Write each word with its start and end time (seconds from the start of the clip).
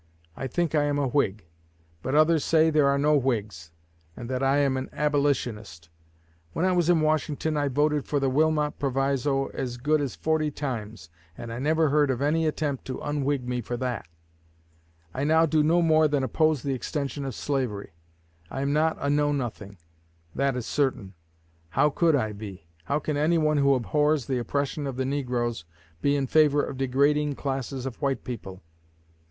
I 0.35 0.47
think 0.47 0.73
I 0.73 0.85
am 0.85 0.97
a 0.97 1.05
Whig; 1.07 1.45
but 2.01 2.15
others 2.15 2.43
say 2.43 2.71
there 2.71 2.87
are 2.87 2.97
no 2.97 3.15
Whigs, 3.15 3.69
and 4.17 4.31
that 4.31 4.41
I 4.41 4.57
am 4.57 4.75
an 4.75 4.89
Abolitionist. 4.91 5.89
When 6.53 6.65
I 6.65 6.71
was 6.71 6.89
in 6.89 7.01
Washington 7.01 7.55
I 7.55 7.67
voted 7.67 8.05
for 8.07 8.19
the 8.19 8.27
Wilmot 8.27 8.79
Proviso 8.79 9.49
as 9.53 9.77
good 9.77 10.01
as 10.01 10.15
forty 10.15 10.49
times, 10.49 11.11
and 11.37 11.53
I 11.53 11.59
never 11.59 11.89
heard 11.89 12.09
of 12.09 12.19
any 12.19 12.47
attempt 12.47 12.83
to 12.85 12.97
unwhig 12.97 13.43
me 13.47 13.61
for 13.61 13.77
that. 13.77 14.07
I 15.13 15.23
now 15.23 15.45
do 15.45 15.61
no 15.61 15.83
more 15.83 16.07
than 16.07 16.23
oppose 16.23 16.63
the 16.63 16.73
extension 16.73 17.23
of 17.23 17.35
slavery. 17.35 17.91
I 18.49 18.61
am 18.61 18.73
not 18.73 18.97
a 18.99 19.07
Know 19.07 19.31
Nothing 19.31 19.77
that 20.33 20.55
is 20.55 20.65
certain. 20.65 21.13
How 21.69 21.91
could 21.91 22.15
I 22.15 22.31
be? 22.31 22.65
How 22.85 22.97
can 22.97 23.17
anyone 23.17 23.57
who 23.57 23.75
abhors 23.75 24.25
the 24.25 24.39
oppression 24.39 24.87
of 24.87 24.95
the 24.95 25.05
negroes 25.05 25.63
be 26.01 26.15
in 26.15 26.25
favor 26.25 26.63
of 26.63 26.77
degrading 26.77 27.35
classes 27.35 27.85
of 27.85 28.01
white 28.01 28.23
people? 28.23 28.63